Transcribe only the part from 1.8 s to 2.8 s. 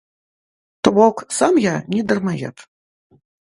не дармаед.